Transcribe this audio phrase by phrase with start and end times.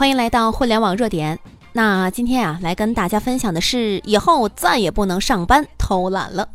[0.00, 1.38] 欢迎来到互联网热点。
[1.74, 6.48] 那今天啊，来跟大家分享的是，以后再也不能上班偷懒了。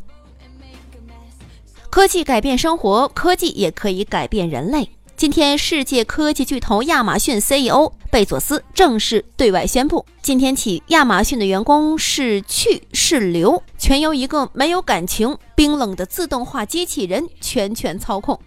[1.88, 4.90] 科技改变生活，科技也可以改变人类。
[5.16, 18.40] 今天，世界科技巨头亚马逊 CEO 贝佐斯正式对外宣布，今天起，亚马逊的员工是去是留，全由一个没有感情、冰冷的自动化机器人全权操控。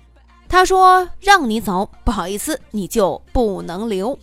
[0.50, 4.20] 他说：“让你走，不好意思，你就不能留。”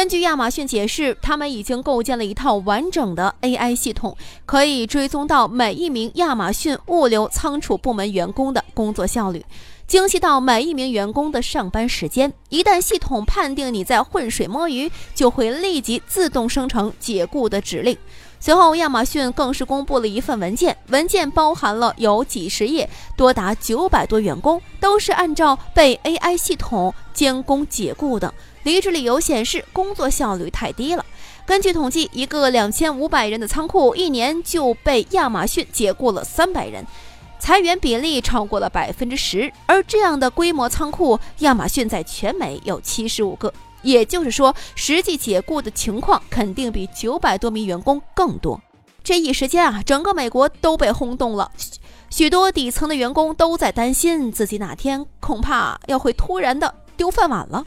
[0.00, 9.44] 根据亚马逊解释，他们已经构建了一套完整的 AI 系统，可以追踪到每一名亚马逊物流仓储部门员工的工作效率，
[9.86, 12.32] 精细到每一名员工的上班时间。
[12.48, 17.94] 一旦系统判定你在浑水摸鱼，就会立即自动生成解雇的指令。
[18.42, 28.32] 随后，亚马逊更是公布了一份文件，文件包含了有几十页，多达九百多员工都是按照被 AI 系统监工解雇的。
[28.62, 31.04] 离职理由显示工作效率太低了。
[31.46, 36.86] 根据统计，一个两千五百人的仓库一年就被亚马逊解雇了三百人，
[37.38, 39.52] 裁员比例超过了百分之十。
[39.66, 48.60] 而这样的规模仓库，亚马逊在全美有七十五个，也就是说，实际解雇的情况肯定比九百多名员工更多。
[49.02, 51.50] 这一时间啊，整个美国都被轰动了，
[52.10, 57.64] 许多底层的员工都在担心自己哪天恐怕要会突然的丢饭碗了。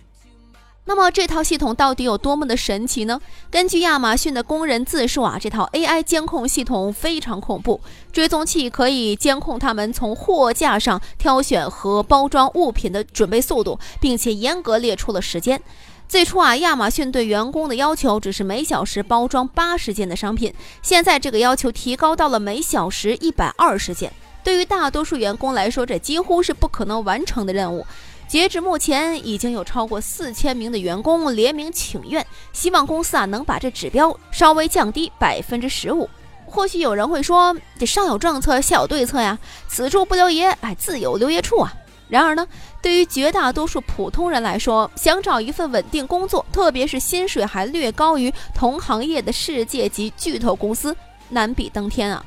[0.85, 3.21] 那么这套系统到底有多么的神奇呢？
[3.49, 7.79] 根据亚马逊的工人自述啊，这套 AI 监控系统非常恐怖。
[8.11, 15.61] 追踪器可以监控他们从货架上挑选和包装物品的准备速度，并且严格列出了时间。
[16.09, 24.11] 最初啊，亚马逊对员工的要求只是每小时包装八十件的商品，现在这个要求提高到了每小时一百二十件。
[24.43, 27.87] 对于大多数员工来说，这几乎是不可能完成的任务。
[28.27, 36.09] 截至目前，已经有超过四千名的员工联名请愿，希望公司啊能把这指标稍微降低百分之十五。
[36.45, 41.73] 或许有人会说，这上有政策，下有对策呀，此处不留爷，哎，自有留爷处啊。
[42.09, 42.47] 然而呢，
[42.81, 50.95] 对于绝大多数普通人来说，想找一份稳定工作，特别是薪水还略高于同行业的世界级巨头公司，
[51.29, 52.23] 难比登天啊。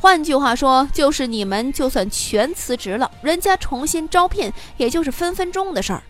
[0.00, 6.02] 换句话说，就是你们就算全辞职了，人家重新招聘也就是分分钟的事儿。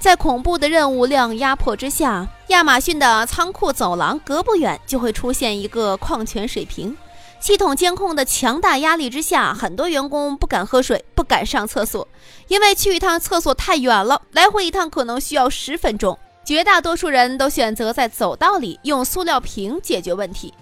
[0.00, 6.96] 在恐怖的任务量压迫之下，亚马逊的仓库走廊隔不远就会出现一个矿泉水瓶。
[7.38, 12.08] 系统监控的强大压力之下，很多员工不敢喝水，不敢上厕所，
[12.48, 16.18] 因为去一趟厕所太远了，来回一趟可能需要十分钟。
[16.44, 20.52] 绝大多数人都选择在走道里用塑料瓶解决问题。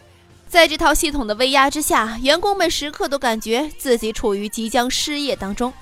[0.52, 5.72] 在这套系统的威压之下，员工们时刻都感觉自己处于即将失业当中。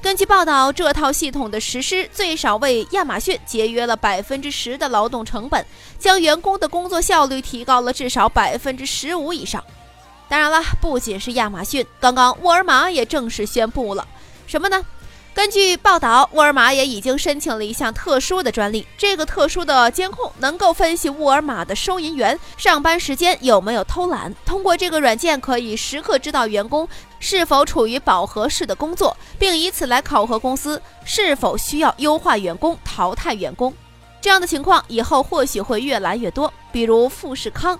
[0.00, 5.62] 根据报道，这套系统的实施最少为亚马逊节约了百分之十的劳动成本，
[5.98, 9.62] 将员工的工作效率提高了至少百分之十五以上。
[10.26, 14.08] 当然了，不仅是亚马逊，刚刚沃尔玛也正式宣布了
[14.46, 14.82] 什么呢？
[15.34, 18.86] 根据报道，沃尔玛也已经申请了一项特殊的专利。
[18.96, 24.32] 这个特殊的监控能够分析沃尔玛的收银员上班时间有没有偷懒。
[24.46, 33.74] 通过这个软件，可以时刻知道员工是否处于饱和式的工作，并以此来考核公司是否需要优化员工、淘汰员工。
[34.20, 37.76] 这样的情况以后或许会越来越多，比如富士康。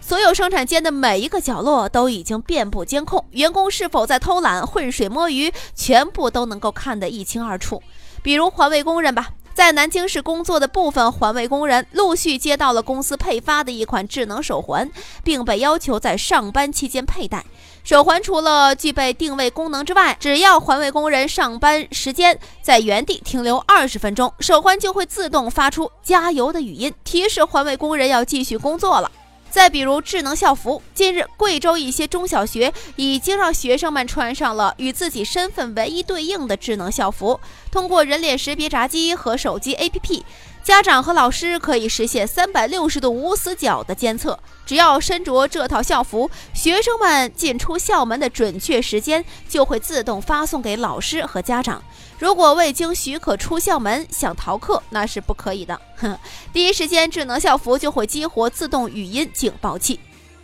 [0.00, 7.82] 所有生产间的每一个角落都已经遍布监控，员工是否在偷懒、浑水摸鱼，全部都能够看得一清二楚。
[8.22, 14.90] 比如环卫工人吧，在南京市工作的部分环卫工人陆续接到了公司配发的一款智能手环，
[15.22, 17.44] 并被要求在上班期间佩戴。
[17.84, 29.10] 手环除了具备定位功能之外，只要环卫工人上班时间在原地停留二十分钟，手环就会自动发出加油的语音，提示环卫工人要继续工作了。
[29.50, 37.40] 再比如智能校服，近日贵州一些中小学已经让学生们穿上了与自己身份唯一对应的智能校服，
[37.72, 40.22] 通过人脸识别闸机和手机 APP，
[40.62, 44.38] 家长和老师可以实现三百六十度无死角的监测。
[44.66, 51.82] 只要身着这套校服，学生们进出校门的准确时间就会自动发送给老师和家长。
[52.18, 55.80] 如果未经许可出校门想逃课，那是不可以的。
[55.96, 56.18] 哼，
[56.52, 59.98] 第一时间智能校服就会激活自动语音警报器。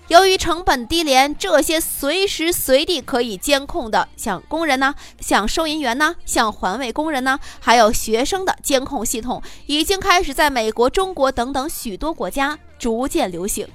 [0.08, 13.66] 由于成本低廉，这些随时随地可以监控的，像工人呢，像收银员呢，像环卫工人呢，还有学生的监控系统，已经开始在美国、中国等等许多国家逐渐流行。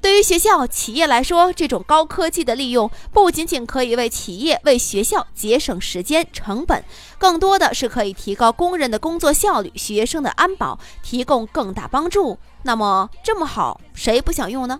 [0.00, 6.84] 对于学校、企业来说，这种高科技的利用不仅仅可以为企业、为学校节省时间成本，
[7.18, 12.38] 更多的是可以提高工人的工作效率、学生的安保，提供更大帮助。
[12.62, 14.78] 那么这么好，谁不想用呢？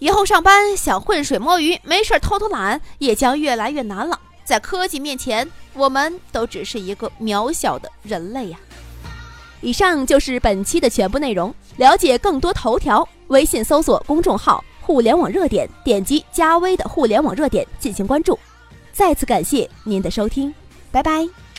[0.00, 4.18] 以后上班想浑水摸鱼，没事偷偷懒，也将越来越难了。
[4.44, 8.58] 在科技面前，我们都只是一个渺小的人类呀。
[9.60, 11.54] 以上就是本期的全部内容。
[11.76, 18.38] 了解更多头条，微信搜索公众号“互联网热点”，点击加微的“互联网热点”进行关注。
[18.92, 20.52] 再次感谢您的收听，
[20.90, 21.49] 拜拜。